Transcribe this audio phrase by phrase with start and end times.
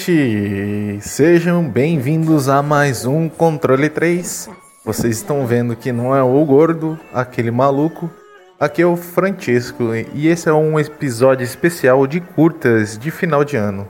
[0.00, 0.98] Noite!
[1.02, 4.48] Sejam bem-vindos a mais um Controle 3.
[4.82, 8.10] Vocês estão vendo que não é o gordo, aquele maluco.
[8.58, 13.56] Aqui é o Francesco e esse é um episódio especial de curtas de final de
[13.56, 13.86] ano.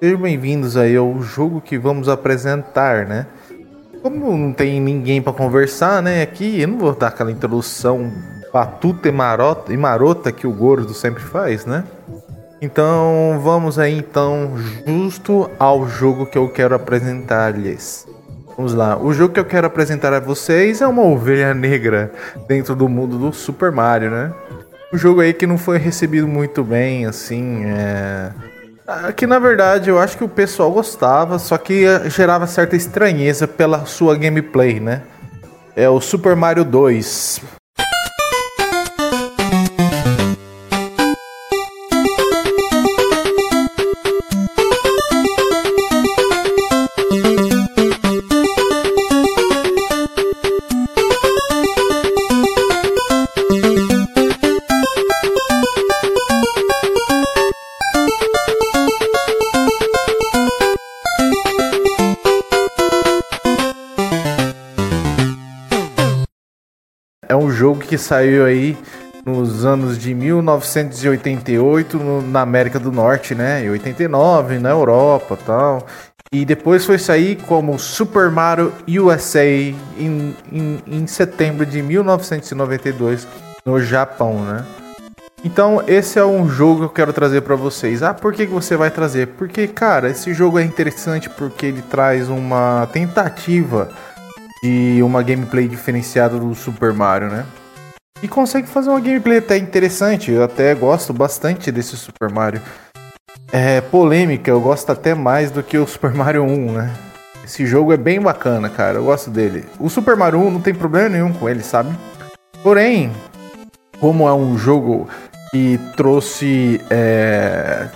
[0.00, 3.26] Sejam bem-vindos aí ao jogo que vamos apresentar, né?
[4.02, 6.22] Como não tem ninguém para conversar, né?
[6.22, 8.12] Aqui eu não vou dar aquela introdução
[8.52, 11.84] batuta e marota, e marota que o gordo sempre faz, né?
[12.60, 14.52] Então vamos aí então
[14.86, 18.06] justo ao jogo que eu quero apresentar-lhes.
[18.56, 18.98] Vamos lá.
[18.98, 22.12] O jogo que eu quero apresentar a vocês é uma ovelha negra
[22.48, 24.32] dentro do mundo do Super Mario, né?
[24.92, 28.32] Um jogo aí que não foi recebido muito bem, assim, é...
[29.16, 33.84] Que na verdade eu acho que o pessoal gostava, só que gerava certa estranheza pela
[33.84, 35.02] sua gameplay, né?
[35.76, 37.40] É o Super Mario 2.
[67.58, 68.78] Jogo que saiu aí
[69.26, 73.64] nos anos de 1988 no, na América do Norte, né?
[73.64, 75.84] E 89 na Europa tal.
[76.30, 83.26] E depois foi sair como Super Mario USA em, em, em setembro de 1992
[83.66, 84.64] no Japão, né?
[85.44, 88.04] Então esse é um jogo que eu quero trazer para vocês.
[88.04, 89.28] Ah, por que, que você vai trazer?
[89.28, 93.88] Porque, cara, esse jogo é interessante porque ele traz uma tentativa
[94.62, 97.44] de uma gameplay diferenciada do Super Mario, né?
[98.22, 100.32] E consegue fazer uma gameplay até interessante.
[100.32, 102.60] Eu até gosto bastante desse Super Mario.
[103.52, 106.94] É polêmica, eu gosto até mais do que o Super Mario 1, né?
[107.44, 108.98] Esse jogo é bem bacana, cara.
[108.98, 109.64] Eu gosto dele.
[109.78, 111.96] O Super Mario 1 não tem problema nenhum com ele, sabe?
[112.62, 113.10] Porém,
[114.00, 115.08] como é um jogo
[115.50, 116.80] que trouxe.
[116.90, 117.88] É...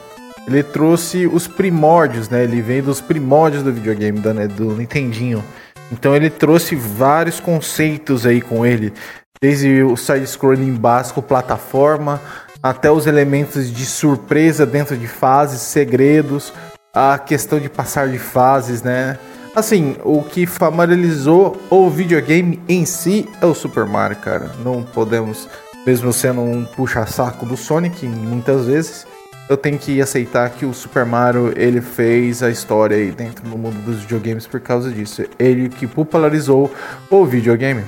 [0.47, 2.43] Ele trouxe os primórdios, né?
[2.43, 4.49] Ele vem dos primórdios do videogame, do, né?
[4.49, 5.45] do Nintendinho.
[5.91, 8.93] Então ele trouxe vários conceitos aí com ele,
[9.41, 12.21] desde o side-scrolling básico, plataforma,
[12.63, 16.53] até os elementos de surpresa dentro de fases, segredos,
[16.95, 19.19] a questão de passar de fases, né?
[19.55, 24.51] Assim, o que familiarizou o videogame em si é o Super Mario, cara.
[24.65, 25.49] Não podemos,
[25.85, 29.07] mesmo sendo um puxa-saco do Sonic, muitas vezes,
[29.53, 33.57] eu tenho que aceitar que o Super Mario ele fez a história aí dentro do
[33.57, 35.25] mundo dos videogames por causa disso.
[35.39, 36.73] Ele que popularizou
[37.11, 37.85] o videogame.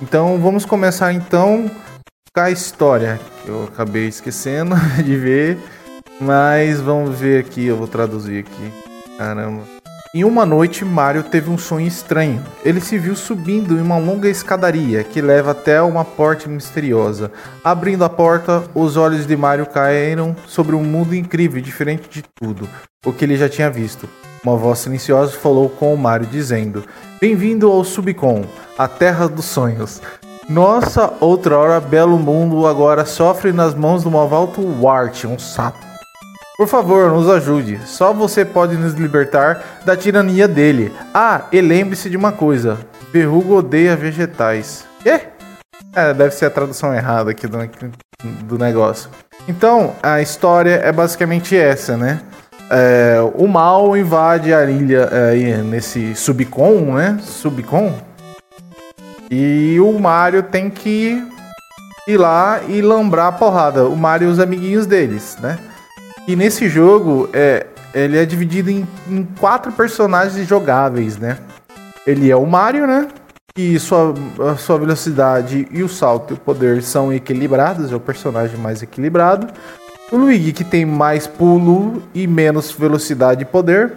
[0.00, 1.70] Então vamos começar então
[2.34, 5.58] com a história que eu acabei esquecendo de ver,
[6.20, 8.72] mas vamos ver aqui, eu vou traduzir aqui.
[9.16, 9.77] Caramba.
[10.14, 12.42] Em uma noite, Mario teve um sonho estranho.
[12.64, 17.30] Ele se viu subindo em uma longa escadaria que leva até uma porta misteriosa.
[17.62, 22.66] Abrindo a porta, os olhos de Mario caíram sobre um mundo incrível, diferente de tudo
[23.04, 24.08] o que ele já tinha visto.
[24.42, 26.84] Uma voz silenciosa falou com o Mario, dizendo:
[27.20, 28.46] Bem-vindo ao Subcon,
[28.78, 30.00] a terra dos sonhos.
[30.48, 35.87] Nossa outrora belo mundo agora sofre nas mãos do malvado Wart, um sapo.
[36.58, 37.80] Por favor, nos ajude.
[37.86, 40.92] Só você pode nos libertar da tirania dele.
[41.14, 42.80] Ah, e lembre-se de uma coisa:
[43.12, 44.84] Verruga odeia vegetais.
[45.00, 45.20] Quê?
[45.94, 47.58] É, deve ser a tradução errada aqui do,
[48.42, 49.08] do negócio.
[49.46, 52.20] Então, a história é basicamente essa, né?
[52.68, 57.20] É, o mal invade a ilha é, nesse subcon, né?
[57.22, 57.94] Subcon.
[59.30, 61.24] E o Mario tem que
[62.08, 63.86] ir lá e lambrar a porrada.
[63.86, 65.56] O Mario e os amiguinhos deles, né?
[66.28, 71.38] E nesse jogo, é, ele é dividido em, em, quatro personagens jogáveis, né?
[72.06, 73.08] Ele é o Mario, né?
[73.56, 74.14] E sua,
[74.58, 79.46] sua velocidade e o salto e o poder são equilibrados, é o personagem mais equilibrado.
[80.12, 83.94] O Luigi, que tem mais pulo e menos velocidade e poder.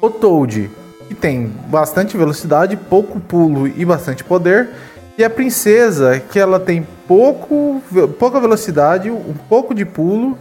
[0.00, 0.70] O Toad,
[1.08, 4.70] que tem bastante velocidade, pouco pulo e bastante poder.
[5.18, 7.82] E a Princesa, que ela tem pouco,
[8.16, 10.38] pouca velocidade, um pouco de pulo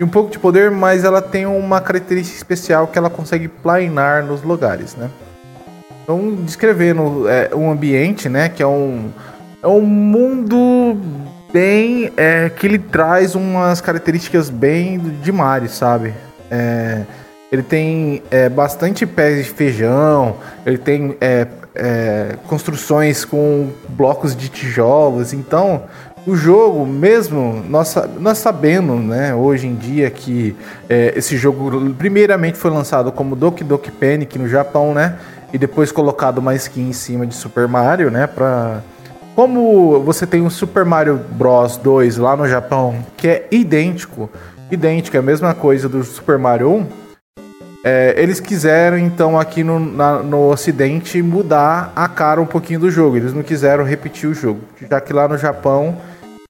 [0.00, 4.24] e um pouco de poder, mas ela tem uma característica especial que ela consegue planar
[4.24, 5.10] nos lugares, né?
[6.02, 9.10] Então, descrevendo é, um ambiente, né, que é um,
[9.62, 10.96] é um mundo
[11.52, 16.14] bem é, que ele traz umas características bem de Mario, sabe?
[16.50, 17.02] É,
[17.52, 24.48] ele tem é, bastante pés de feijão, ele tem é, é, construções com blocos de
[24.48, 25.82] tijolos, então
[26.26, 30.54] o jogo, mesmo nós, nós sabendo, né, hoje em dia que
[30.88, 35.18] é, esse jogo primeiramente foi lançado como Doki Doki Panic no Japão, né,
[35.52, 38.82] e depois colocado uma skin em cima de Super Mario, né, para
[39.34, 44.30] como você tem o Super Mario Bros 2 lá no Japão, que é idêntico,
[44.70, 46.86] idêntico, é a mesma coisa do Super Mario 1,
[47.82, 52.90] é, eles quiseram, então, aqui no, na, no Ocidente, mudar a cara um pouquinho do
[52.90, 53.16] jogo.
[53.16, 54.60] Eles não quiseram repetir o jogo.
[54.88, 55.96] Já que lá no Japão,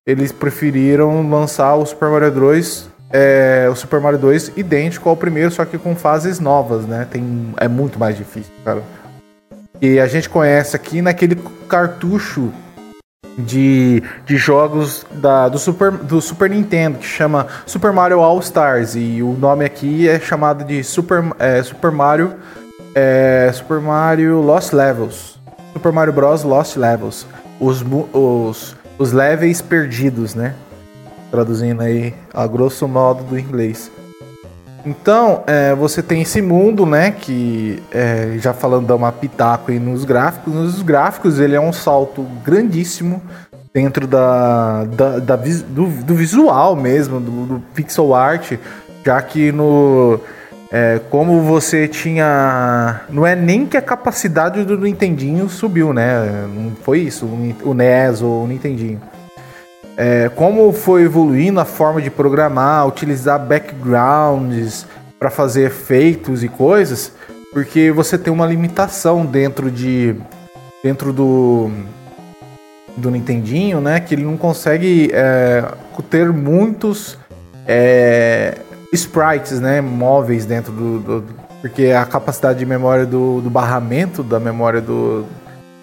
[0.06, 5.50] eles preferiram lançar o Super Mario 2, é, o Super Mario 2 idêntico ao primeiro,
[5.50, 7.06] só que com fases novas, né?
[7.10, 8.82] Tem, é muito mais difícil, cara.
[9.80, 11.36] E a gente conhece aqui naquele
[11.68, 12.52] cartucho
[13.38, 18.94] de, de jogos da, do, Super, do Super Nintendo, que chama Super Mario All Stars.
[18.94, 22.36] E o nome aqui é chamado de Super, é, Super Mario
[22.94, 25.38] é, Super Mario Lost Levels.
[25.72, 26.42] Super Mario Bros.
[26.42, 27.26] Lost Levels.
[27.60, 30.54] Os, os, os levels perdidos, né?
[31.30, 33.90] Traduzindo aí a grosso modo do inglês.
[34.84, 37.10] Então, é, você tem esse mundo, né?
[37.10, 40.52] Que é, já falando da uma pitaco aí nos gráficos.
[40.52, 43.22] Nos gráficos, ele é um salto grandíssimo
[43.72, 48.52] dentro da, da, da do, do, visual mesmo, do, do, pixel art,
[49.04, 50.20] já que no.
[50.72, 53.00] É, como você tinha.
[53.08, 56.46] Não é nem que a capacidade do Nintendinho subiu, né?
[56.46, 57.26] Não foi isso,
[57.64, 59.00] o NES ou o Nintendinho
[60.00, 64.86] é, como foi evoluindo a forma de programar, utilizar backgrounds
[65.18, 67.12] para fazer efeitos e coisas,
[67.52, 70.16] porque você tem uma limitação dentro de
[70.82, 71.70] dentro do
[72.96, 75.64] do Nintendinho, né, que ele não consegue é,
[76.08, 77.18] ter muitos
[77.66, 78.56] é,
[78.92, 81.24] sprites, né, móveis dentro do, do,
[81.60, 85.26] porque a capacidade de memória do, do barramento da memória do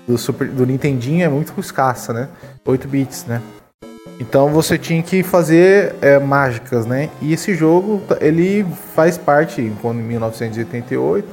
[0.07, 2.30] do, Super, do Nintendinho é muito escassa, né,
[2.65, 3.42] 8 bits, né.
[4.19, 7.09] Então você tinha que fazer é, mágicas, né?
[7.21, 8.65] E esse jogo, ele
[8.95, 11.27] faz parte, quando em 1988,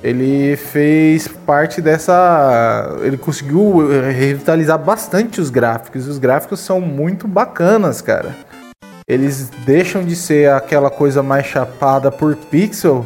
[0.00, 2.98] ele fez parte dessa.
[3.02, 6.06] Ele conseguiu revitalizar bastante os gráficos.
[6.06, 8.36] Os gráficos são muito bacanas, cara.
[9.06, 13.04] Eles deixam de ser aquela coisa mais chapada por pixel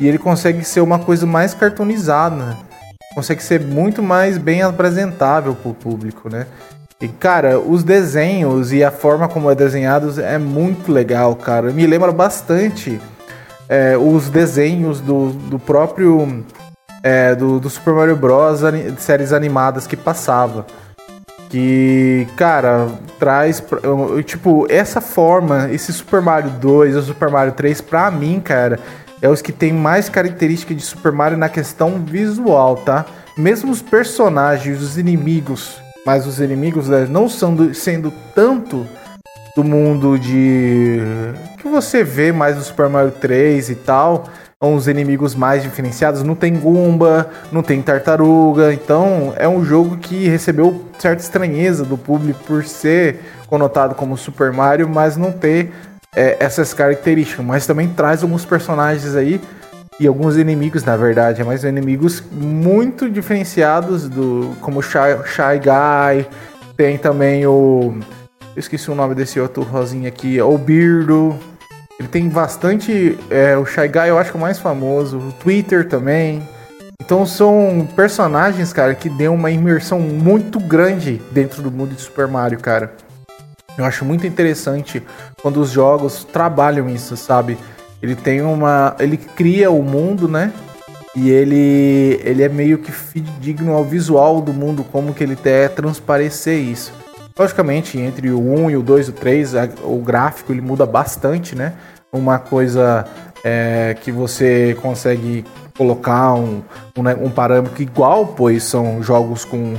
[0.00, 2.56] e ele consegue ser uma coisa mais cartoonizada.
[3.14, 6.46] Consegue ser muito mais bem apresentável para o público, né?
[7.00, 11.70] E, cara, os desenhos e a forma como é desenhado é muito legal, cara.
[11.70, 12.98] Me lembra bastante
[13.68, 16.44] é, os desenhos do, do próprio
[17.02, 18.60] é, do, do, Super Mario Bros.
[18.60, 20.64] de séries animadas que passava.
[21.54, 23.62] Que, cara, traz.
[24.24, 28.80] Tipo, essa forma, esse Super Mario 2 e o Super Mario 3, pra mim, cara,
[29.22, 33.06] é os que tem mais característica de Super Mario na questão visual, tá?
[33.38, 38.86] Mesmo os personagens, os inimigos mas os inimigos né, não são sendo tanto
[39.56, 40.98] do mundo de
[41.58, 44.24] que você vê mais no Super Mario 3 e tal,
[44.60, 46.22] os inimigos mais diferenciados.
[46.22, 51.98] Não tem Goomba, não tem tartaruga, então é um jogo que recebeu certa estranheza do
[51.98, 55.72] público por ser conotado como Super Mario, mas não ter
[56.14, 57.44] é, essas características.
[57.44, 59.40] Mas também traz alguns personagens aí
[60.00, 66.26] e alguns inimigos, na verdade, mas inimigos muito diferenciados do como Shy, Shy Guy,
[66.76, 67.94] tem também o
[68.56, 71.36] eu esqueci o nome desse outro rosinha aqui, o Birdo.
[71.98, 75.32] Ele tem bastante é, o Shy Guy, eu acho que é o mais famoso, o
[75.32, 76.42] Twitter também.
[77.00, 82.26] Então são personagens, cara, que dão uma imersão muito grande dentro do mundo de Super
[82.26, 82.92] Mario, cara.
[83.76, 85.02] Eu acho muito interessante
[85.42, 87.58] quando os jogos trabalham isso, sabe?
[88.02, 88.94] Ele tem uma.
[88.98, 90.52] Ele cria o mundo, né?
[91.16, 92.92] E ele, ele é meio que
[93.40, 96.92] digno ao visual do mundo, como que ele quer transparecer isso.
[97.36, 101.56] Logicamente, entre o 1 e o 2 e o 3, o gráfico ele muda bastante,
[101.56, 101.72] né?
[102.12, 103.04] Uma coisa
[103.42, 105.44] é, que você consegue
[105.76, 106.62] colocar um,
[106.96, 109.74] um, né, um, parâmetro igual, pois são jogos com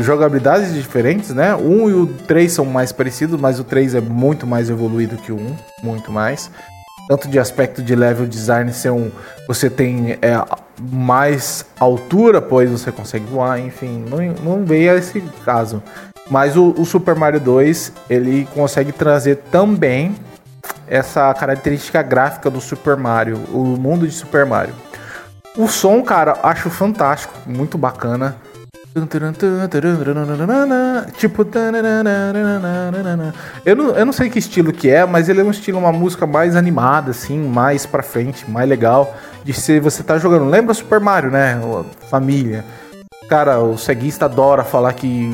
[0.00, 1.52] jogabilidades diferentes, né?
[1.56, 5.16] O 1 e o 3 são mais parecidos, mas o 3 é muito mais evoluído
[5.16, 6.48] que o 1, muito mais
[7.08, 9.10] tanto de aspecto de level design ser um
[9.46, 10.44] você tem é,
[10.78, 15.82] mais altura pois você consegue voar enfim não, não veio esse caso
[16.30, 20.14] mas o, o, Super Mario 2 ele consegue trazer também
[20.86, 24.74] essa característica gráfica do Super Mario, o mundo de Super Mario.
[25.56, 28.36] O som, cara, acho fantástico, muito bacana.
[31.16, 31.46] Tipo.
[33.64, 35.92] Eu não, eu não sei que estilo que é, mas ele é um estilo, uma
[35.92, 39.14] música mais animada, assim, mais pra frente, mais legal.
[39.44, 40.48] De ser você tá jogando.
[40.48, 41.60] Lembra Super Mario, né?
[42.10, 42.64] Família.
[43.28, 45.30] Cara, o ceguista adora falar que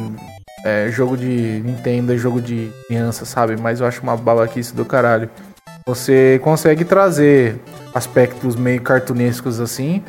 [0.64, 3.54] é, jogo de Nintendo é jogo de criança, sabe?
[3.61, 5.28] Mas eu acho uma babaquice do caralho.
[5.87, 7.61] Você consegue trazer
[7.94, 10.02] aspectos meio cartunescos assim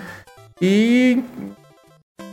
[0.62, 1.22] e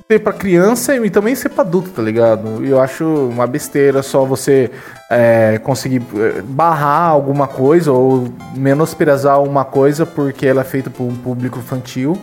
[0.09, 2.65] ser pra criança e também ser pra adulto, tá ligado?
[2.65, 4.71] Eu acho uma besteira só você
[5.11, 11.03] é, conseguir é, barrar alguma coisa ou menosprezar uma coisa porque ela é feita por
[11.03, 12.17] um público infantil.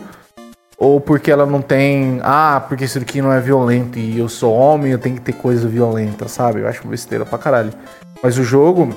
[0.80, 2.20] Ou porque ela não tem.
[2.22, 5.34] Ah, porque isso aqui não é violento e eu sou homem, eu tenho que ter
[5.34, 6.60] coisa violenta, sabe?
[6.60, 7.70] Eu acho besteira pra caralho.
[8.22, 8.88] Mas o jogo,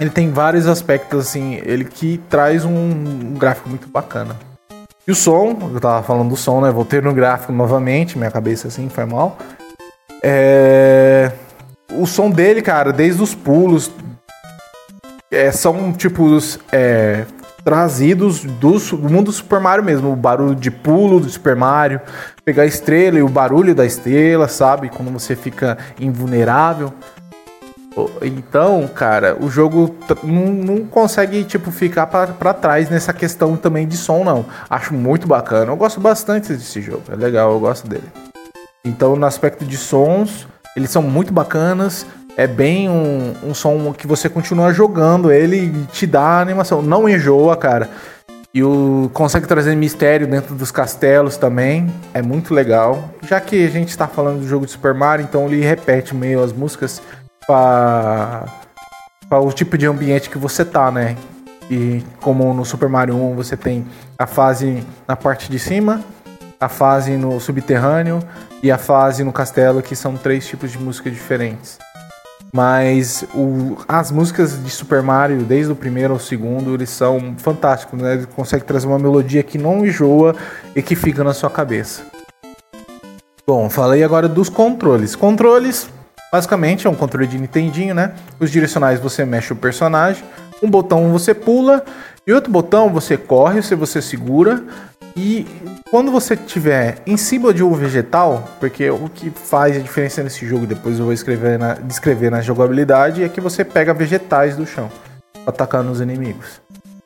[0.00, 4.34] ele tem vários aspectos, assim, ele que traz um, um gráfico muito bacana.
[5.06, 6.70] E o som, eu tava falando do som, né?
[6.70, 9.36] Voltei no gráfico novamente, minha cabeça assim foi mal.
[10.22, 11.32] É...
[11.92, 13.90] O som dele, cara, desde os pulos,
[15.30, 17.26] é, são tipos é,
[17.64, 20.12] trazidos do, do, mundo do Super Mario mesmo.
[20.12, 22.00] O barulho de pulo do Super Mario,
[22.44, 24.88] pegar a estrela e o barulho da estrela, sabe?
[24.88, 26.92] Quando você fica invulnerável.
[28.22, 33.96] Então, cara, o jogo não, não consegue, tipo, ficar para trás nessa questão também de
[33.96, 34.44] som, não.
[34.68, 35.72] Acho muito bacana.
[35.72, 37.02] Eu gosto bastante desse jogo.
[37.10, 38.08] É legal, eu gosto dele.
[38.84, 42.06] Então, no aspecto de sons, eles são muito bacanas.
[42.36, 46.80] É bem um, um som que você continua jogando ele e te dá animação.
[46.80, 47.88] Não enjoa, cara.
[48.52, 51.92] E o consegue trazer mistério dentro dos castelos também.
[52.12, 53.10] É muito legal.
[53.22, 56.42] Já que a gente está falando do jogo de Super Mario, então ele repete meio
[56.42, 57.00] as músicas
[57.46, 58.46] para
[59.30, 61.16] o tipo de ambiente que você tá, né?
[61.70, 63.86] E como no Super Mario 1 você tem
[64.18, 66.00] a fase na parte de cima,
[66.58, 68.18] a fase no subterrâneo
[68.60, 71.78] e a fase no castelo, que são três tipos de música diferentes.
[72.52, 78.00] Mas o, as músicas de Super Mario, desde o primeiro ao segundo, eles são fantásticos,
[78.00, 78.14] né?
[78.14, 80.34] Ele consegue trazer uma melodia que não enjoa
[80.74, 82.02] e que fica na sua cabeça.
[83.46, 85.14] Bom, falei agora dos controles.
[85.14, 85.88] Controles
[86.32, 88.14] Basicamente é um controle de Nintendinho, né?
[88.38, 90.22] Os direcionais você mexe o personagem,
[90.62, 91.84] um botão você pula
[92.26, 94.62] e outro botão você corre, se você segura
[95.16, 95.46] e
[95.90, 100.46] quando você estiver em cima de um vegetal, porque o que faz a diferença nesse
[100.46, 104.64] jogo, depois eu vou escrever na, descrever na jogabilidade, é que você pega vegetais do
[104.64, 104.90] chão
[105.46, 106.60] atacar nos inimigos.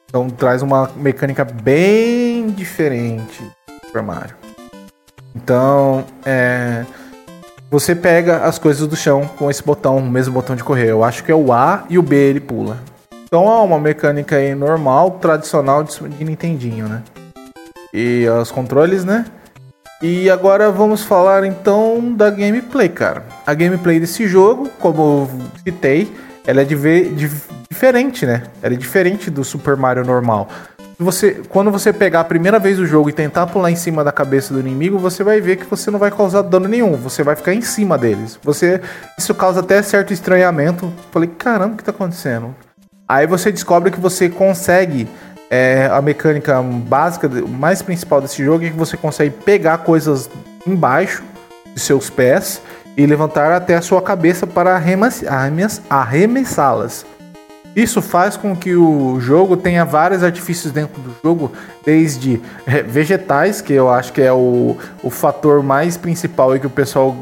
[0.08, 3.42] Então traz uma mecânica bem diferente
[3.90, 4.36] para Mario.
[5.34, 6.84] Então, é,
[7.74, 10.90] você pega as coisas do chão com esse botão, o mesmo botão de correr.
[10.90, 12.78] Eu acho que é o A e o B ele pula.
[13.24, 17.02] Então é uma mecânica aí normal, tradicional de, Nintendinho, né?
[17.92, 19.24] E os controles, né?
[20.00, 23.24] E agora vamos falar então da gameplay, cara.
[23.44, 25.30] A gameplay desse jogo, como eu
[25.64, 26.12] citei,
[26.46, 27.28] ela é de, de
[27.68, 28.44] diferente, né?
[28.62, 30.48] Ela é diferente do Super Mario normal
[30.98, 34.12] você, quando você pegar a primeira vez o jogo e tentar pular em cima da
[34.12, 37.34] cabeça do inimigo, você vai ver que você não vai causar dano nenhum, você vai
[37.34, 38.38] ficar em cima deles.
[38.42, 38.80] Você,
[39.18, 40.92] isso causa até certo estranhamento.
[41.10, 42.54] Falei, caramba, o que tá acontecendo?
[43.08, 45.08] Aí você descobre que você consegue
[45.50, 50.30] é, a mecânica básica, mais principal desse jogo é que você consegue pegar coisas
[50.66, 51.22] embaixo
[51.74, 52.62] de seus pés
[52.96, 54.80] e levantar até a sua cabeça para
[55.90, 57.04] arremessá-las.
[57.74, 61.50] Isso faz com que o jogo tenha vários artifícios dentro do jogo,
[61.84, 66.66] desde é, vegetais, que eu acho que é o, o fator mais principal aí que
[66.66, 67.16] o pessoal.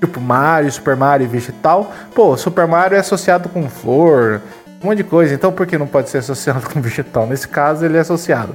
[0.00, 1.92] Tipo Mario, Super Mario vegetal.
[2.14, 4.40] Pô, Super Mario é associado com flor,
[4.80, 5.34] um monte de coisa.
[5.34, 7.26] Então por que não pode ser associado com vegetal?
[7.26, 8.54] Nesse caso, ele é associado.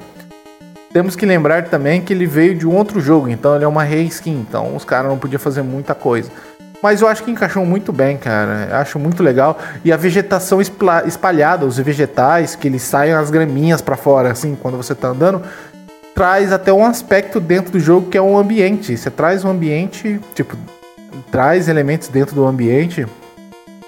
[0.94, 3.84] Temos que lembrar também que ele veio de um outro jogo, então ele é uma
[3.84, 4.46] reskin.
[4.48, 6.32] Então os caras não podiam fazer muita coisa.
[6.84, 8.68] Mas eu acho que encaixou muito bem, cara.
[8.70, 9.58] Eu acho muito legal.
[9.86, 14.76] E a vegetação espalhada, os vegetais, que eles saem as graminhas para fora, assim, quando
[14.76, 15.42] você tá andando,
[16.14, 18.98] traz até um aspecto dentro do jogo que é um ambiente.
[18.98, 20.58] Você traz um ambiente, tipo,
[21.32, 23.08] traz elementos dentro do ambiente,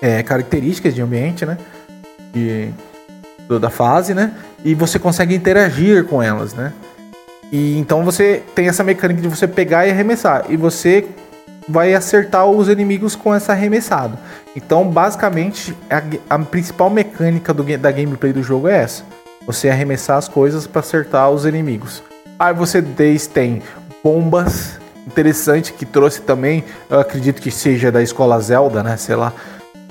[0.01, 1.57] é, características de ambiente, né?
[2.33, 2.69] E,
[3.45, 4.31] do, da fase, né?
[4.63, 6.71] E você consegue interagir com elas, né?
[7.51, 10.45] E então você tem essa mecânica de você pegar e arremessar.
[10.47, 11.05] E você
[11.67, 14.17] vai acertar os inimigos com essa arremessado.
[14.55, 19.03] Então, basicamente, a, a principal mecânica do, da gameplay do jogo é essa:
[19.45, 22.03] você arremessar as coisas para acertar os inimigos.
[22.37, 22.81] Aí você
[23.33, 23.61] tem
[24.03, 28.97] bombas, interessante que trouxe também, eu acredito que seja da escola Zelda, né?
[28.97, 29.33] Sei lá.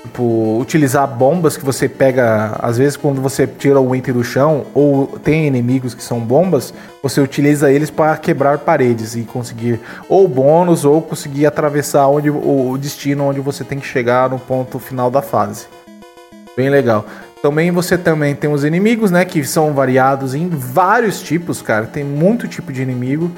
[0.05, 4.67] Tipo, utilizar bombas que você pega, às vezes quando você tira o enter do chão
[4.71, 6.71] ou tem inimigos que são bombas,
[7.01, 12.77] você utiliza eles para quebrar paredes e conseguir ou bônus ou conseguir atravessar onde o
[12.79, 15.65] destino onde você tem que chegar no ponto final da fase.
[16.55, 17.03] Bem legal.
[17.41, 21.87] Também você também tem os inimigos, né, que são variados em vários tipos, cara.
[21.87, 23.31] Tem muito tipo de inimigo.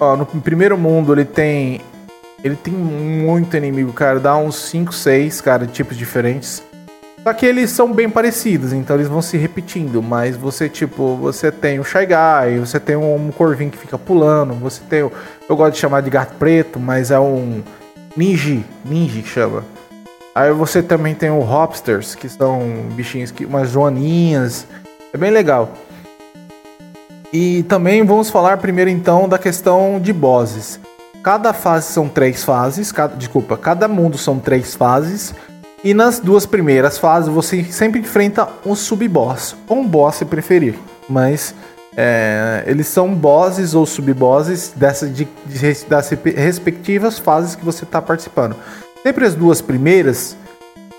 [0.00, 1.80] Ó, no primeiro mundo ele tem
[2.42, 4.20] ele tem muito inimigo, cara.
[4.20, 6.62] Dá uns 5, 6, cara, tipos diferentes.
[7.22, 10.02] Só que eles são bem parecidos, então eles vão se repetindo.
[10.02, 14.54] Mas você, tipo, você tem o Shy Guy, você tem um corvinho que fica pulando,
[14.54, 15.12] você tem o.
[15.48, 17.62] Eu gosto de chamar de gato preto, mas é um.
[18.16, 19.64] Ninja, ninja que chama.
[20.34, 23.44] Aí você também tem o Hopsters, que são bichinhos que.
[23.44, 24.66] umas joaninhas.
[25.12, 25.72] É bem legal.
[27.32, 30.80] E também vamos falar primeiro então da questão de bosses.
[31.28, 35.34] Cada fase são três fases, cada, desculpa, cada mundo são três fases.
[35.84, 40.76] E nas duas primeiras fases você sempre enfrenta um sub-boss, ou um boss se preferir.
[41.06, 41.54] Mas
[41.94, 48.00] é, eles são bosses ou sub-bosses dessa, de, de, das respectivas fases que você está
[48.00, 48.56] participando.
[49.02, 50.34] Sempre as duas primeiras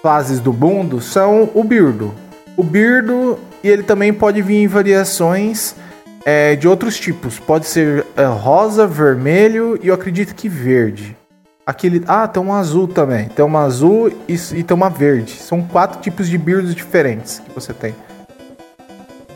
[0.03, 2.13] fases do mundo são o Birdo.
[2.55, 5.73] O Birdo, e ele também pode vir em variações
[6.25, 7.39] é, de outros tipos.
[7.39, 11.15] Pode ser é, rosa, vermelho e eu acredito que verde.
[11.65, 13.29] Aquele, ah, tem um azul também.
[13.29, 15.33] Tem uma azul e, e tem uma verde.
[15.33, 17.95] São quatro tipos de beards diferentes que você tem.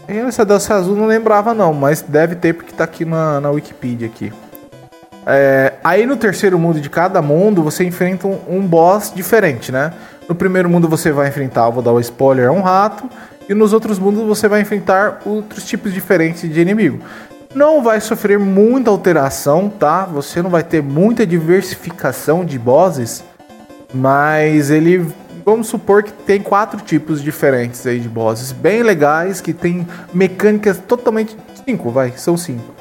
[0.07, 4.07] essa dança azul não lembrava não, mas deve ter porque tá aqui na, na Wikipedia
[4.07, 4.33] aqui.
[5.25, 9.93] É, aí no terceiro mundo de cada mundo você enfrenta um, um boss diferente, né?
[10.27, 13.09] No primeiro mundo você vai enfrentar, vou dar o um spoiler, é um rato.
[13.47, 16.99] E nos outros mundos você vai enfrentar outros tipos diferentes de inimigo.
[17.53, 20.05] Não vai sofrer muita alteração, tá?
[20.05, 23.23] Você não vai ter muita diversificação de bosses,
[23.93, 25.05] mas ele
[25.45, 30.77] vamos supor que tem quatro tipos diferentes aí de bosses, bem legais, que tem mecânicas
[30.77, 32.73] totalmente cinco, vai, são cinco.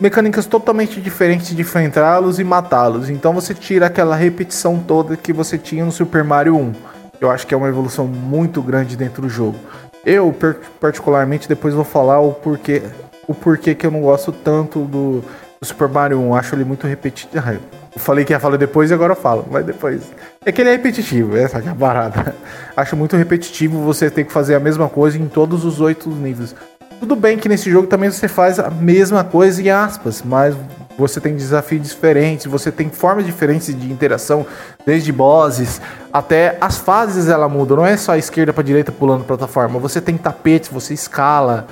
[0.00, 3.10] Mecânicas totalmente diferentes de enfrentá-los e matá-los.
[3.10, 6.72] Então você tira aquela repetição toda que você tinha no Super Mario 1.
[7.20, 9.58] Eu acho que é uma evolução muito grande dentro do jogo.
[10.04, 10.34] Eu,
[10.80, 12.82] particularmente, depois vou falar o porquê,
[13.28, 15.22] o porquê que eu não gosto tanto do,
[15.60, 16.34] do Super Mario 1.
[16.34, 17.60] Acho ele muito repetitivo.
[17.94, 20.12] Eu falei que ia falar depois e agora eu falo, mas depois.
[20.44, 22.34] É que ele é repetitivo, essa é a parada.
[22.76, 26.54] Acho muito repetitivo você ter que fazer a mesma coisa em todos os oito níveis.
[27.00, 30.54] Tudo bem que nesse jogo também você faz a mesma coisa em aspas, mas
[31.00, 34.46] você tem desafios diferentes, você tem formas diferentes de interação,
[34.86, 35.80] desde bosses
[36.12, 40.00] até as fases ela muda, não é só a esquerda para direita pulando plataforma, você
[40.00, 41.66] tem tapetes, você escala,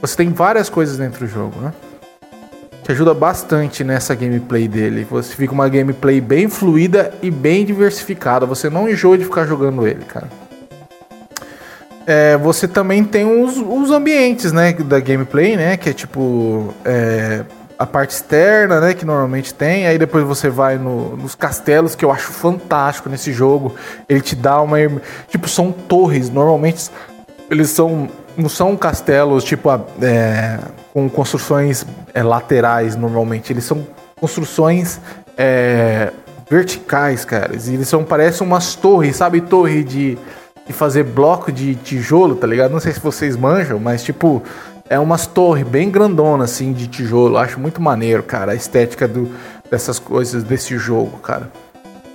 [0.00, 1.72] você tem várias coisas dentro do jogo, né?
[2.82, 5.06] Que ajuda bastante nessa gameplay dele.
[5.10, 8.44] Você fica uma gameplay bem fluida e bem diversificada.
[8.44, 10.28] Você não enjoa de ficar jogando ele, cara.
[12.06, 17.42] É, você também tem os, os ambientes, né, da gameplay, né, que é tipo é,
[17.78, 19.86] a parte externa, né, que normalmente tem.
[19.86, 23.74] Aí depois você vai no, nos castelos, que eu acho fantástico nesse jogo.
[24.08, 24.78] Ele te dá uma
[25.28, 26.30] tipo são torres.
[26.30, 26.90] Normalmente
[27.50, 29.68] eles são não são castelos tipo
[30.02, 30.58] é,
[30.92, 32.96] com construções é, laterais.
[32.96, 35.00] Normalmente eles são construções
[35.36, 36.12] é,
[36.48, 37.52] verticais, cara.
[37.54, 40.18] Eles são parecem umas torres, sabe, torre de
[40.66, 42.72] de fazer bloco de tijolo, tá ligado?
[42.72, 44.42] Não sei se vocês manjam, mas tipo,
[44.88, 47.36] é umas torres bem grandonas assim de tijolo.
[47.38, 49.30] Acho muito maneiro, cara, a estética do,
[49.70, 51.50] dessas coisas desse jogo, cara.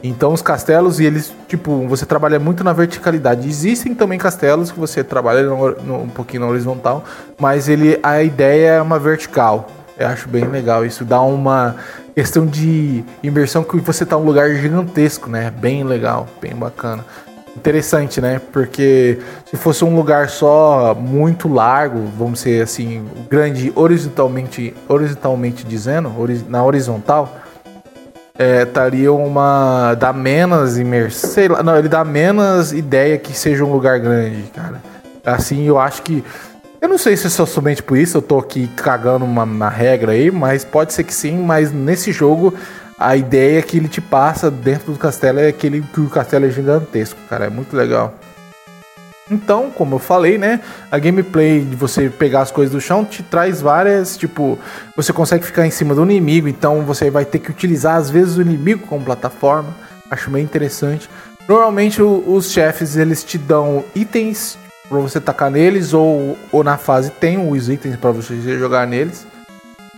[0.01, 3.47] Então os castelos e eles, tipo, você trabalha muito na verticalidade.
[3.47, 7.03] Existem também castelos que você trabalha no, no, um pouquinho na horizontal,
[7.37, 9.67] mas ele a ideia é uma vertical.
[9.97, 11.75] Eu acho bem legal isso, dá uma
[12.15, 15.51] questão de imersão que você tá num lugar gigantesco, né?
[15.51, 17.03] Bem legal, bem bacana
[17.55, 18.41] interessante, né?
[18.51, 26.11] Porque se fosse um lugar só muito largo, vamos ser assim, grande horizontalmente, horizontalmente dizendo,
[26.47, 27.37] na horizontal,
[28.37, 33.65] é, estaria uma dá menos imersão, sei lá, não, ele dá menos ideia que seja
[33.65, 34.81] um lugar grande, cara.
[35.25, 36.23] Assim, eu acho que
[36.81, 39.69] eu não sei se é só somente por isso, eu tô aqui cagando uma, uma
[39.69, 42.53] regra aí, mas pode ser que sim, mas nesse jogo
[42.99, 46.51] a ideia que ele te passa dentro do castelo é aquele que o castelo é
[46.51, 48.13] gigantesco, cara, é muito legal.
[49.31, 50.59] Então, como eu falei, né,
[50.91, 54.59] a gameplay de você pegar as coisas do chão te traz várias, tipo,
[54.97, 58.37] você consegue ficar em cima do inimigo, então você vai ter que utilizar às vezes
[58.37, 59.69] o inimigo como plataforma.
[60.09, 61.07] Acho bem interessante.
[61.47, 64.57] Normalmente os chefes eles te dão itens
[64.89, 69.25] para você tacar neles ou, ou na fase tem os itens para você jogar neles.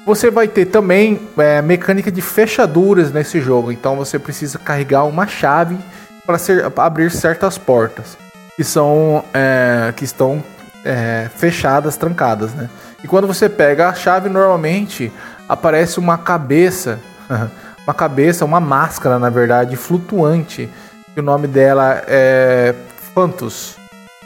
[0.06, 5.28] Você vai ter também é, mecânica de fechaduras nesse jogo, então você precisa carregar uma
[5.28, 5.78] chave
[6.26, 6.38] para
[6.84, 8.18] abrir certas portas
[8.56, 10.44] que são é, que estão
[10.84, 12.70] é, fechadas, trancadas, né?
[13.04, 15.12] E quando você pega a chave, normalmente
[15.48, 17.00] aparece uma cabeça,
[17.86, 20.70] uma cabeça, uma máscara, na verdade, flutuante.
[21.14, 22.74] Que o nome dela é
[23.14, 23.76] Phantos,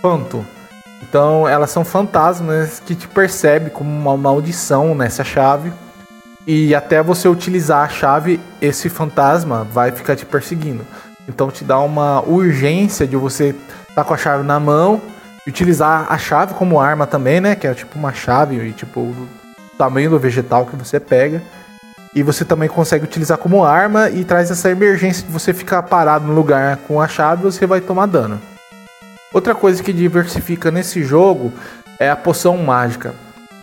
[0.01, 0.45] Phanto.
[1.01, 5.71] Então elas são fantasmas que te percebe como uma maldição nessa chave.
[6.47, 10.85] E até você utilizar a chave, esse fantasma vai ficar te perseguindo.
[11.27, 15.01] Então te dá uma urgência de você estar tá com a chave na mão
[15.45, 17.55] e utilizar a chave como arma também, né?
[17.55, 19.27] Que é tipo uma chave e tipo o
[19.77, 21.41] tamanho do vegetal que você pega.
[22.13, 26.25] E você também consegue utilizar como arma e traz essa emergência de você ficar parado
[26.25, 28.39] no lugar com a chave você vai tomar dano.
[29.35, 31.51] Outra coisa que diversifica nesse jogo
[31.99, 33.13] é a poção mágica.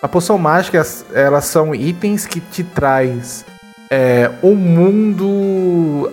[0.03, 3.43] A poção mágica, elas são itens que te traz
[3.91, 6.13] é, um mundo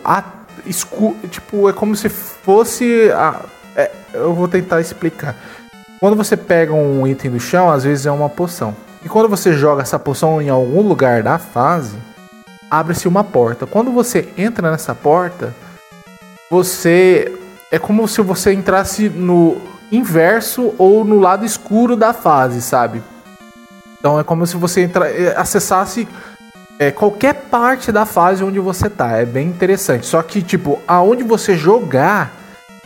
[0.66, 3.42] escuro, tipo, é como se fosse a,
[3.76, 5.36] é, eu vou tentar explicar.
[6.00, 8.74] Quando você pega um item do chão, às vezes é uma poção.
[9.04, 11.98] E quando você joga essa poção em algum lugar da fase,
[12.72, 13.68] abre-se uma porta.
[13.68, 15.54] Quando você entra nessa porta,
[16.50, 17.39] você
[17.72, 19.58] é como se você entrasse no
[19.92, 23.02] inverso ou no lado escuro da fase, sabe?
[24.00, 26.08] Então é como se você entra, é, acessasse
[26.80, 29.18] é, qualquer parte da fase onde você tá.
[29.18, 30.06] É bem interessante.
[30.06, 32.32] Só que, tipo, aonde você jogar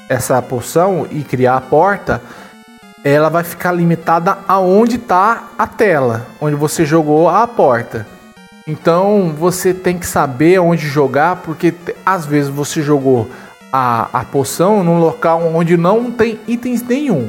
[0.09, 2.21] essa poção e criar a porta,
[3.03, 8.07] ela vai ficar limitada aonde tá a tela, onde você jogou a porta.
[8.65, 11.73] Então você tem que saber onde jogar, porque
[12.05, 13.29] às vezes você jogou
[13.75, 17.27] a, a poção num local onde não tem itens nenhum.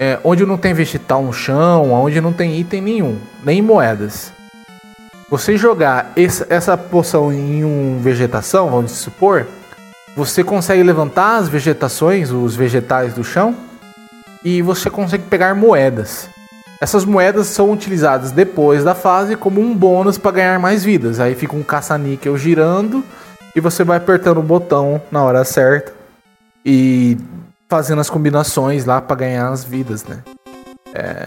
[0.00, 4.32] É, onde não tem vegetal no chão, onde não tem item nenhum, nem moedas.
[5.30, 9.46] Você jogar esse, essa poção em um vegetação, vamos supor,
[10.16, 13.54] você consegue levantar as vegetações, os vegetais do chão,
[14.44, 16.28] e você consegue pegar moedas.
[16.80, 21.20] Essas moedas são utilizadas depois da fase como um bônus para ganhar mais vidas.
[21.20, 23.04] Aí fica um caça-níquel girando
[23.54, 25.92] e você vai apertando o botão na hora certa
[26.64, 27.16] e
[27.68, 30.22] fazendo as combinações lá para ganhar as vidas, né?
[30.94, 31.26] É...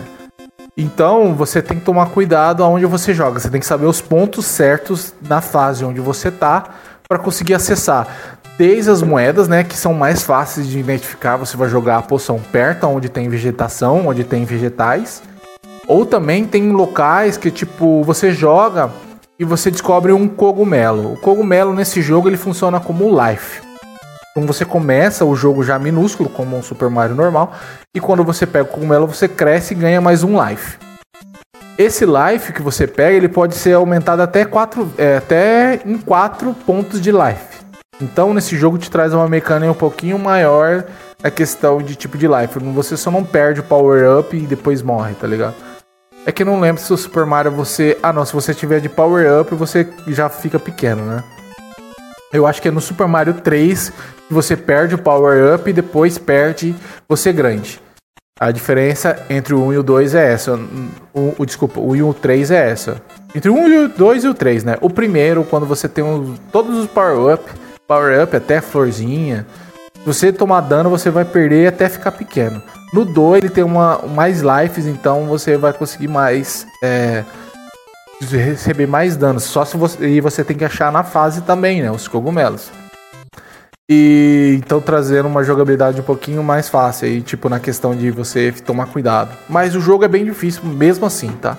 [0.77, 3.39] Então você tem que tomar cuidado aonde você joga.
[3.39, 6.65] Você tem que saber os pontos certos na fase onde você tá
[7.07, 8.07] para conseguir acessar.
[8.57, 12.39] Desde as moedas, né, que são mais fáceis de identificar, você vai jogar a poção
[12.51, 15.21] perto onde tem vegetação, onde tem vegetais.
[15.87, 18.89] Ou também tem locais que tipo você joga
[19.39, 21.13] e você descobre um cogumelo.
[21.13, 23.61] O cogumelo nesse jogo ele funciona como life.
[24.33, 27.53] Quando você começa o jogo já minúsculo, como um Super Mario normal,
[27.93, 30.77] e quando você pega o cogumelo, você cresce e ganha mais um life.
[31.77, 36.53] Esse life que você pega, ele pode ser aumentado até, quatro, é, até em 4
[36.65, 37.65] pontos de life.
[38.01, 40.85] Então, nesse jogo te traz uma mecânica um pouquinho maior
[41.23, 42.59] na questão de tipo de life.
[42.59, 45.55] Você só não perde o power up e depois morre, tá ligado?
[46.25, 47.97] É que eu não lembro se o Super Mario você.
[48.01, 51.23] Ah, não, se você tiver de Power Up, você já fica pequeno, né?
[52.33, 53.91] Eu acho que é no Super Mario 3
[54.27, 56.75] que você perde o Power Up e depois perde
[57.07, 57.79] você grande.
[58.39, 60.59] A diferença entre o 1 e o 2 é essa.
[61.13, 63.01] O, o, desculpa, o 1 e o 3 é essa.
[63.33, 64.77] Entre o 1 e o 2 e o 3, né?
[64.81, 67.43] O primeiro, quando você tem um, todos os Power Up,
[67.87, 69.45] Power Up até florzinha.
[69.93, 72.61] Se você tomar dano, você vai perder até ficar pequeno.
[72.93, 76.67] No 2 ele tem uma, mais lives, então você vai conseguir mais.
[76.83, 77.23] É,
[78.21, 79.43] receber mais danos.
[79.43, 80.07] Só se você.
[80.07, 81.91] E você tem que achar na fase também, né?
[81.91, 82.71] Os cogumelos.
[83.87, 88.51] E então trazendo uma jogabilidade um pouquinho mais fácil aí, tipo, na questão de você
[88.51, 89.37] tomar cuidado.
[89.47, 91.55] Mas o jogo é bem difícil mesmo assim, tá?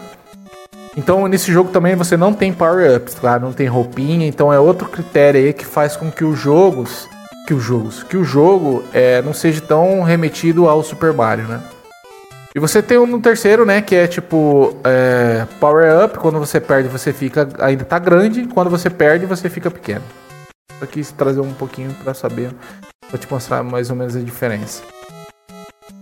[0.97, 4.89] Então nesse jogo também você não tem power-ups, claro, não tem roupinha, então é outro
[4.89, 7.09] critério aí que faz com que os jogos
[7.47, 11.63] que os jogos, que o jogo é, não seja tão remetido ao Super Mario, né?
[12.55, 16.89] E você tem um terceiro, né, que é tipo é, Power Up, quando você perde
[16.89, 20.03] você fica ainda tá grande, quando você perde você fica pequeno.
[20.81, 22.51] Só quis trazer um pouquinho para saber,
[23.09, 24.83] para te mostrar mais ou menos a diferença.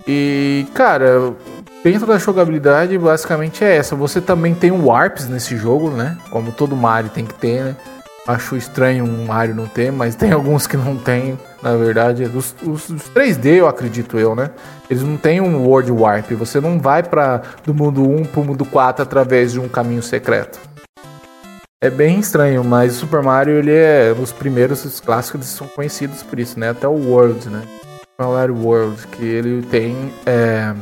[0.07, 1.35] E, cara,
[1.83, 3.97] dentro da jogabilidade basicamente é essa.
[3.97, 6.17] Você também tem Warps nesse jogo, né?
[6.31, 7.77] Como todo Mario tem que ter, né?
[8.27, 12.25] Acho estranho um Mario não ter, mas tem alguns que não tem, na verdade.
[12.25, 14.51] Os, os, os 3D, eu acredito eu, né?
[14.89, 16.31] Eles não têm um World Warp.
[16.33, 20.59] Você não vai para do mundo 1 pro mundo 4 através de um caminho secreto.
[21.83, 24.11] É bem estranho, mas o Super Mario, ele é...
[24.19, 26.71] Os primeiros, os clássicos, eles são conhecidos por isso, né?
[26.71, 27.63] Até o World, né?
[28.19, 30.11] Mario World, que ele tem...
[30.25, 30.73] É...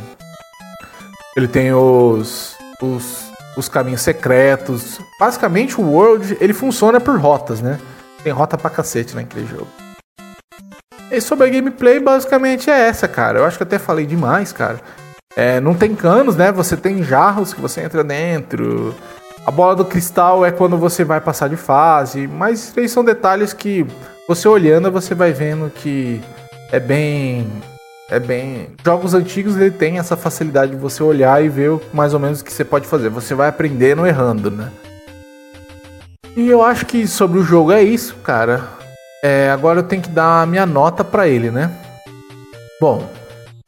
[1.36, 2.54] Ele tem os...
[2.80, 5.00] Os os caminhos secretos.
[5.18, 7.78] Basicamente o World, ele funciona por rotas, né?
[8.22, 9.68] Tem rota pra cacete naquele jogo.
[11.10, 13.38] E sobre a gameplay, basicamente é essa, cara.
[13.38, 14.80] Eu acho que até falei demais, cara.
[15.36, 16.50] É, não tem canos, né?
[16.52, 18.94] Você tem jarros que você entra dentro.
[19.44, 22.26] A bola do cristal é quando você vai passar de fase.
[22.26, 23.86] Mas esses são detalhes que
[24.28, 26.20] você olhando você vai vendo que
[26.70, 27.50] é bem.
[28.12, 28.68] É bem.
[28.84, 32.44] Jogos antigos ele tem essa facilidade de você olhar e ver mais ou menos o
[32.44, 33.08] que você pode fazer.
[33.08, 34.70] Você vai aprendendo errando, né?
[36.36, 38.64] E eu acho que sobre o jogo é isso, cara.
[39.24, 41.70] É, agora eu tenho que dar a minha nota para ele, né?
[42.78, 43.08] Bom,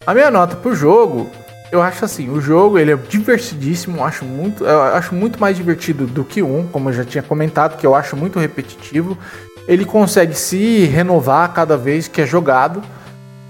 [0.06, 1.30] a minha nota pro jogo
[1.72, 5.56] eu acho assim, o jogo ele é divertidíssimo, eu acho muito, eu acho muito mais
[5.56, 9.16] divertido do que um, como eu já tinha comentado, que eu acho muito repetitivo.
[9.66, 12.82] Ele consegue se renovar cada vez que é jogado.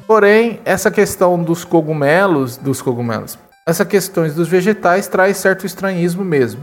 [0.07, 6.61] Porém, essa questão dos cogumelos, dos cogumelos, essa questões dos vegetais traz certo estranhismo mesmo.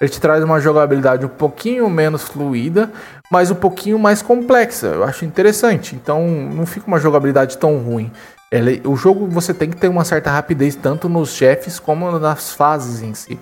[0.00, 2.88] Ele te traz uma jogabilidade um pouquinho menos fluida,
[3.32, 4.86] mas um pouquinho mais complexa.
[4.86, 5.96] Eu acho interessante.
[5.96, 8.12] Então, não fica uma jogabilidade tão ruim.
[8.50, 12.52] Ele, o jogo você tem que ter uma certa rapidez tanto nos chefes como nas
[12.52, 13.38] fases em si.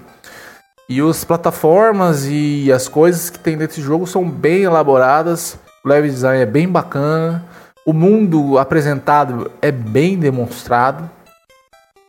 [0.89, 5.59] E as plataformas e as coisas que tem desse jogo são bem elaboradas.
[5.85, 7.45] O level design é bem bacana.
[7.87, 11.09] O mundo apresentado é bem demonstrado.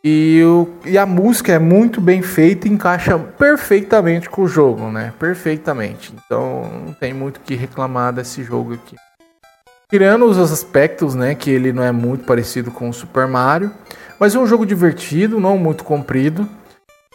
[0.02, 4.90] E, o, e a música é muito bem feita e encaixa perfeitamente com o jogo,
[4.90, 5.12] né?
[5.20, 6.12] Perfeitamente.
[6.12, 8.96] Então não tem muito o que reclamar desse jogo aqui.
[9.88, 13.72] Tirando os aspectos, né, que ele não é muito parecido com o Super Mario,
[14.18, 16.48] mas é um jogo divertido, não muito comprido.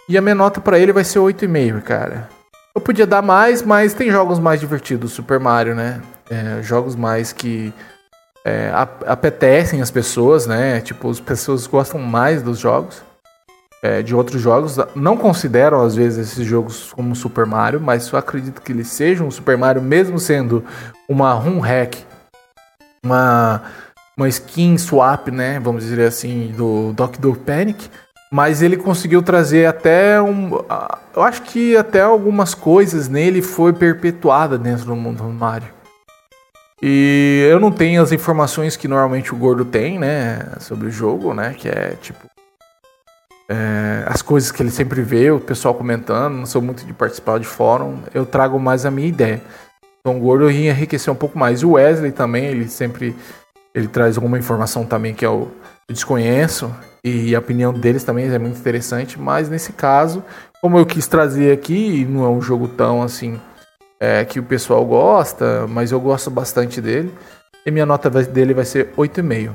[0.08, 2.30] E a minha nota para ele vai ser 8,5, cara.
[2.74, 6.02] Eu podia dar mais, mas tem jogos mais divertidos, Super Mario, né?
[6.30, 7.74] É, jogos mais que
[8.46, 8.72] é,
[9.06, 10.82] apetecem as pessoas, né?
[10.82, 13.02] Tipo, as pessoas gostam mais dos jogos.
[13.82, 14.78] É, de outros jogos.
[14.96, 19.28] Não consideram, às vezes, esses jogos como Super Mario, mas eu acredito que eles sejam
[19.28, 20.64] um Super Mario, mesmo sendo
[21.10, 21.98] uma ROM hack
[23.04, 23.62] uma,
[24.16, 25.60] uma skin swap, né?
[25.60, 27.90] Vamos dizer assim, do Doctor Panic.
[28.32, 30.50] Mas ele conseguiu trazer até um.
[31.16, 35.68] Eu acho que até algumas coisas nele foi perpetuada dentro do mundo do Mario.
[36.86, 40.40] E eu não tenho as informações que normalmente o gordo tem, né?
[40.60, 41.56] Sobre o jogo, né?
[41.58, 42.28] Que é tipo.
[43.48, 47.40] É, as coisas que ele sempre vê, o pessoal comentando, não sou muito de participar
[47.40, 49.42] de fórum, eu trago mais a minha ideia.
[50.02, 51.62] Então o Gordo ia enriquecer um pouco mais.
[51.62, 53.16] E o Wesley também, ele sempre
[53.74, 55.54] ele traz alguma informação também que eu,
[55.88, 56.70] eu desconheço.
[57.02, 59.18] E a opinião deles também é muito interessante.
[59.18, 60.22] Mas nesse caso,
[60.62, 63.40] como eu quis trazer aqui, não é um jogo tão assim
[64.04, 67.10] é, que o pessoal gosta, mas eu gosto bastante dele.
[67.66, 69.54] E minha nota dele vai ser 8,5.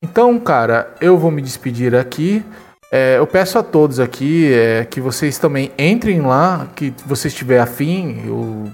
[0.00, 2.44] Então, cara, eu vou me despedir aqui.
[2.92, 7.58] É, eu peço a todos aqui é, que vocês também entrem lá, que você estiver
[7.58, 8.22] afim.
[8.24, 8.70] Eu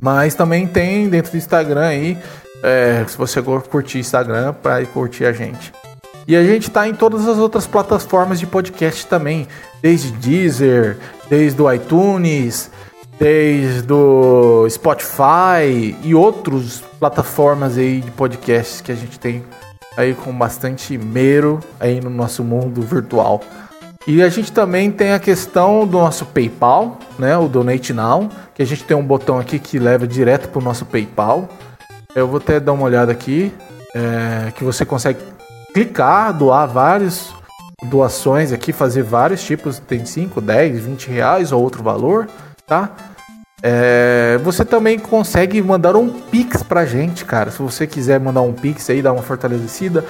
[0.00, 2.18] Mas também tem dentro do Instagram aí,
[2.62, 5.72] é, se você curtir Instagram, para curtir a gente.
[6.28, 9.46] E a gente tá em todas as outras plataformas de podcast também,
[9.80, 10.98] desde Deezer,
[11.30, 12.70] desde o iTunes,
[13.18, 19.44] desde o Spotify e outras plataformas aí de podcasts que a gente tem
[19.96, 23.42] aí com bastante mero aí no nosso mundo virtual.
[24.06, 27.36] E a gente também tem a questão do nosso PayPal, né?
[27.36, 30.62] O Donate Now, que a gente tem um botão aqui que leva direto para o
[30.62, 31.48] nosso PayPal.
[32.14, 33.52] Eu vou até dar uma olhada aqui,
[33.94, 35.18] é, que você consegue
[35.74, 37.34] clicar, doar várias
[37.82, 42.28] doações aqui, fazer vários tipos, tem 5, 10, 20 reais ou outro valor,
[42.66, 42.90] tá?
[43.60, 47.50] É, você também consegue mandar um Pix pra gente, cara.
[47.50, 50.04] Se você quiser mandar um Pix aí, dar uma fortalecida,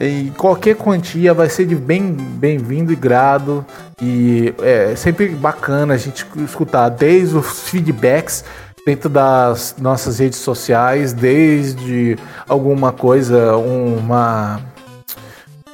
[0.00, 3.64] e qualquer quantia vai ser de bem bem-vindo e grado.
[4.00, 8.44] E é sempre bacana a gente escutar desde os feedbacks
[8.86, 12.16] dentro das nossas redes sociais, desde
[12.48, 14.60] alguma coisa, uma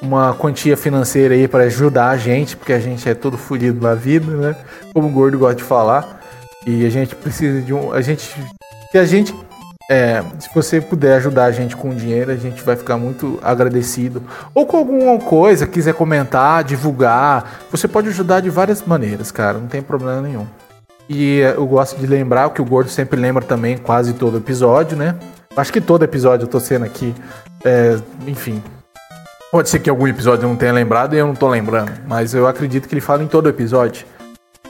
[0.00, 3.94] uma quantia financeira aí para ajudar a gente, porque a gente é todo fodido na
[3.94, 4.56] vida, né?
[4.92, 6.20] Como o gordo gosta de falar.
[6.66, 7.92] E a gente precisa de um.
[7.92, 8.34] A gente.
[8.90, 9.34] Se a gente.
[9.90, 14.23] É, se você puder ajudar a gente com dinheiro, a gente vai ficar muito agradecido.
[14.55, 17.61] Ou com alguma coisa, quiser comentar, divulgar.
[17.70, 19.59] Você pode ajudar de várias maneiras, cara.
[19.59, 20.47] Não tem problema nenhum.
[21.09, 24.97] E eu gosto de lembrar, o que o Gordo sempre lembra também, quase todo episódio,
[24.97, 25.14] né?
[25.55, 27.14] Acho que todo episódio eu tô sendo aqui.
[27.62, 28.62] É, enfim.
[29.53, 31.92] Pode ser que algum episódio eu não tenha lembrado e eu não tô lembrando.
[32.09, 34.07] Mas eu acredito que ele fala em todo episódio.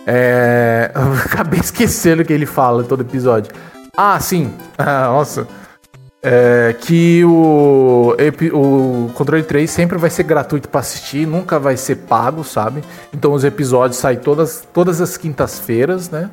[0.07, 0.91] É...
[0.95, 3.51] Eu acabei esquecendo o que ele fala em todo episódio.
[3.97, 4.53] Ah, sim.
[4.77, 5.47] Ah, nossa.
[6.27, 8.17] É, que o,
[8.55, 12.83] o Controle 3 sempre vai ser gratuito para assistir, nunca vai ser pago, sabe?
[13.13, 16.31] Então os episódios saem todas, todas as quintas-feiras, né?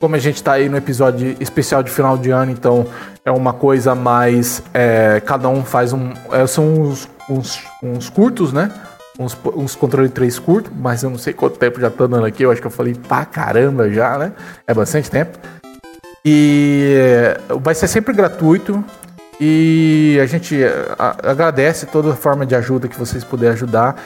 [0.00, 2.86] Como a gente tá aí no episódio especial de final de ano, então
[3.24, 4.62] é uma coisa mais.
[4.74, 6.12] É, cada um faz um.
[6.32, 8.70] É, são uns, uns, uns curtos, né?
[9.18, 12.44] uns, uns controle 3 curto, mas eu não sei quanto tempo já tô dando aqui.
[12.44, 14.32] Eu acho que eu falei pra caramba já, né?
[14.66, 15.38] É bastante tempo.
[16.24, 16.94] E
[17.60, 18.84] vai ser sempre gratuito.
[19.40, 20.56] E a gente
[21.22, 23.96] agradece toda forma de ajuda que vocês puderem ajudar.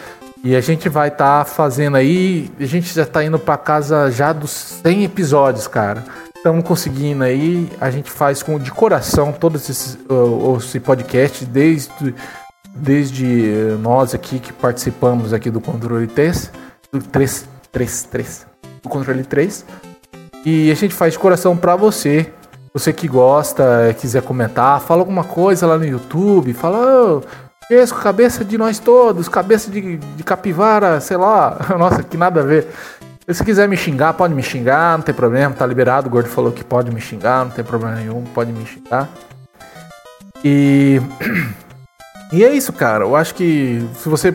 [0.44, 2.50] E a gente vai estar tá fazendo aí.
[2.60, 6.04] A gente já tá indo para casa já dos 100 episódios, cara.
[6.36, 7.70] Estamos conseguindo aí.
[7.80, 12.14] A gente faz com de coração todos esses uh, esse podcast, desde
[12.74, 16.50] desde nós aqui que participamos aqui do controle 3,
[16.90, 18.46] do 3, 3, 3,
[18.82, 19.64] do controle 3.
[20.44, 22.32] E a gente faz de coração para você.
[22.74, 27.22] Você que gosta, quiser comentar, fala alguma coisa lá no YouTube, fala, oh,
[27.70, 31.58] esse cabeça de nós todos, cabeça de, de capivara, sei lá.
[31.78, 32.66] Nossa, que nada a ver.
[33.28, 36.08] Se quiser me xingar, pode me xingar, não tem problema, tá liberado.
[36.08, 39.08] O Gordo falou que pode me xingar, não tem problema nenhum, pode me xingar.
[40.42, 41.00] E
[42.32, 43.04] E é isso, cara.
[43.04, 44.34] Eu acho que se você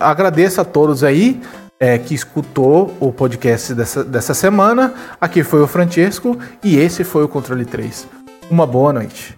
[0.00, 1.42] agradeça a todos aí
[1.78, 4.94] é, que escutou o podcast dessa, dessa semana.
[5.20, 8.08] Aqui foi o Francesco e esse foi o Controle 3.
[8.50, 9.36] Uma boa noite.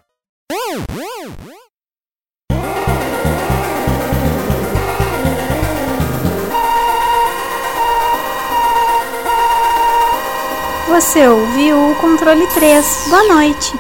[10.89, 13.07] Você ouviu o Controle 3.
[13.09, 13.73] Boa noite.